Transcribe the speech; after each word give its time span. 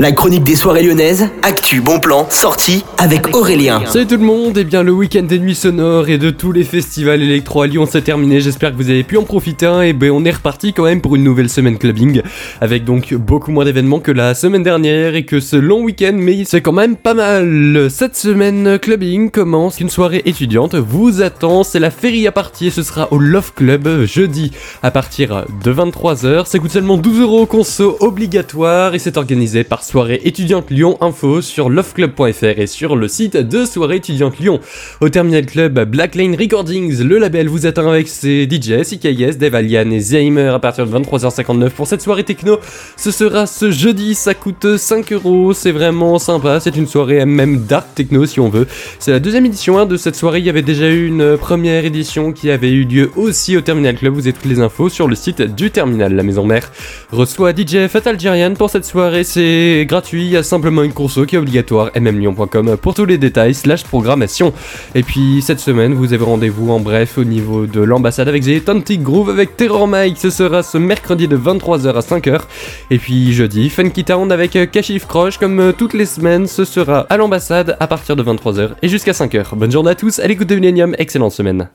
La 0.00 0.12
chronique 0.12 0.44
des 0.44 0.56
soirées 0.56 0.82
lyonnaises, 0.82 1.28
actu, 1.42 1.82
bon 1.82 2.00
plan, 2.00 2.26
sortie 2.30 2.86
avec 2.96 3.36
Aurélien. 3.36 3.82
Salut 3.84 4.06
tout 4.06 4.16
le 4.16 4.24
monde, 4.24 4.56
et 4.56 4.64
bien 4.64 4.82
le 4.82 4.92
week-end 4.92 5.24
des 5.24 5.38
nuits 5.38 5.54
sonores 5.54 6.08
et 6.08 6.16
de 6.16 6.30
tous 6.30 6.52
les 6.52 6.64
festivals 6.64 7.20
électro 7.20 7.60
à 7.60 7.66
Lyon 7.66 7.84
s'est 7.84 8.00
terminé, 8.00 8.40
j'espère 8.40 8.70
que 8.72 8.76
vous 8.76 8.88
avez 8.88 9.02
pu 9.02 9.18
en 9.18 9.24
profiter 9.24 9.88
et 9.88 9.92
ben 9.92 10.10
on 10.10 10.24
est 10.24 10.30
reparti 10.30 10.72
quand 10.72 10.84
même 10.84 11.02
pour 11.02 11.16
une 11.16 11.22
nouvelle 11.22 11.50
semaine 11.50 11.76
clubbing 11.76 12.22
avec 12.62 12.86
donc 12.86 13.12
beaucoup 13.12 13.50
moins 13.50 13.66
d'événements 13.66 14.00
que 14.00 14.10
la 14.10 14.34
semaine 14.34 14.62
dernière 14.62 15.16
et 15.16 15.26
que 15.26 15.38
ce 15.38 15.56
long 15.56 15.82
week-end 15.82 16.14
mais 16.14 16.44
c'est 16.46 16.62
quand 16.62 16.72
même 16.72 16.96
pas 16.96 17.12
mal. 17.12 17.88
Cette 17.90 18.16
semaine 18.16 18.78
clubbing 18.78 19.30
commence, 19.30 19.80
une 19.80 19.90
soirée 19.90 20.22
étudiante 20.24 20.76
vous 20.76 21.20
attend, 21.20 21.62
c'est 21.62 21.78
la 21.78 21.90
feria 21.90 22.32
partie 22.32 22.70
ce 22.70 22.82
sera 22.82 23.12
au 23.12 23.18
Love 23.18 23.52
Club 23.52 24.06
jeudi 24.06 24.50
à 24.82 24.90
partir 24.90 25.44
de 25.62 25.70
23h, 25.70 26.46
ça 26.46 26.58
coûte 26.58 26.70
seulement 26.72 26.96
12 26.96 27.20
euros 27.20 27.44
conso 27.44 27.98
obligatoire 28.00 28.94
et 28.94 28.98
c'est 28.98 29.18
organisé 29.18 29.62
par 29.62 29.84
soirée 29.90 30.20
étudiante 30.22 30.70
Lyon 30.70 30.96
info 31.00 31.42
sur 31.42 31.68
loveclub.fr 31.68 32.44
et 32.44 32.68
sur 32.68 32.94
le 32.94 33.08
site 33.08 33.36
de 33.36 33.64
soirée 33.64 33.96
étudiante 33.96 34.38
Lyon. 34.38 34.60
Au 35.00 35.08
Terminal 35.08 35.44
Club, 35.44 35.80
Black 35.90 36.14
Lane 36.14 36.36
Recordings, 36.36 37.02
le 37.02 37.18
label 37.18 37.48
vous 37.48 37.66
attend 37.66 37.90
avec 37.90 38.06
ses 38.06 38.44
DJ, 38.48 38.82
CKS, 38.84 39.36
Devalian 39.38 39.90
et 39.90 39.98
Zaymer 39.98 40.50
à 40.50 40.60
partir 40.60 40.86
de 40.86 40.96
23h59 40.96 41.70
pour 41.70 41.88
cette 41.88 42.02
soirée 42.02 42.22
techno. 42.22 42.60
Ce 42.96 43.10
sera 43.10 43.48
ce 43.48 43.72
jeudi, 43.72 44.14
ça 44.14 44.32
coûte 44.32 44.76
5 44.76 45.12
euros, 45.12 45.54
c'est 45.54 45.72
vraiment 45.72 46.20
sympa, 46.20 46.60
c'est 46.60 46.76
une 46.76 46.86
soirée 46.86 47.24
même 47.24 47.64
dark 47.64 47.92
techno 47.96 48.26
si 48.26 48.38
on 48.38 48.48
veut. 48.48 48.68
C'est 49.00 49.10
la 49.10 49.18
deuxième 49.18 49.46
édition 49.46 49.76
hein, 49.76 49.86
de 49.86 49.96
cette 49.96 50.14
soirée, 50.14 50.38
il 50.38 50.44
y 50.44 50.50
avait 50.50 50.62
déjà 50.62 50.88
eu 50.88 51.08
une 51.08 51.36
première 51.36 51.84
édition 51.84 52.32
qui 52.32 52.52
avait 52.52 52.70
eu 52.70 52.84
lieu 52.84 53.10
aussi 53.16 53.56
au 53.56 53.60
Terminal 53.60 53.96
Club, 53.96 54.14
vous 54.14 54.20
avez 54.20 54.34
toutes 54.34 54.44
les 54.44 54.60
infos 54.60 54.88
sur 54.88 55.08
le 55.08 55.16
site 55.16 55.42
du 55.42 55.72
Terminal, 55.72 56.14
la 56.14 56.22
maison 56.22 56.44
mère. 56.46 56.70
Reçoit 57.10 57.50
DJ 57.50 57.88
Fatal 57.88 58.14
Algerian 58.14 58.54
pour 58.54 58.70
cette 58.70 58.84
soirée, 58.84 59.24
c'est 59.24 59.79
gratuit, 59.86 60.24
il 60.24 60.30
y 60.30 60.36
a 60.36 60.42
simplement 60.42 60.82
une 60.82 60.92
conso 60.92 61.26
qui 61.26 61.36
est 61.36 61.38
obligatoire, 61.38 61.90
mmlyon.com 61.94 62.76
pour 62.76 62.94
tous 62.94 63.04
les 63.04 63.18
détails, 63.18 63.54
slash 63.54 63.84
programmation. 63.84 64.52
Et 64.94 65.02
puis 65.02 65.42
cette 65.42 65.60
semaine, 65.60 65.94
vous 65.94 66.12
avez 66.12 66.24
rendez-vous 66.24 66.70
en 66.70 66.80
bref 66.80 67.18
au 67.18 67.24
niveau 67.24 67.66
de 67.66 67.80
l'ambassade 67.80 68.28
avec 68.28 68.44
The 68.44 68.62
Authentic 68.62 69.02
Groove 69.02 69.30
avec 69.30 69.56
Terror 69.56 69.86
Mike, 69.86 70.18
ce 70.18 70.30
sera 70.30 70.62
ce 70.62 70.78
mercredi 70.78 71.28
de 71.28 71.36
23h 71.36 71.94
à 71.94 72.00
5h. 72.00 72.40
Et 72.90 72.98
puis 72.98 73.32
jeudi, 73.32 73.70
Funky 73.70 74.04
Town 74.04 74.30
avec 74.32 74.58
Kashif 74.70 75.06
Croche, 75.06 75.38
comme 75.38 75.72
toutes 75.76 75.94
les 75.94 76.06
semaines, 76.06 76.46
ce 76.46 76.64
sera 76.64 77.06
à 77.10 77.16
l'ambassade 77.16 77.76
à 77.80 77.86
partir 77.86 78.16
de 78.16 78.22
23h 78.22 78.70
et 78.82 78.88
jusqu'à 78.88 79.12
5h. 79.12 79.54
Bonne 79.54 79.70
journée 79.70 79.90
à 79.90 79.94
tous, 79.94 80.18
à 80.18 80.26
l'écoute 80.26 80.48
de 80.48 80.54
Millennium, 80.54 80.94
excellente 80.98 81.32
semaine. 81.32 81.68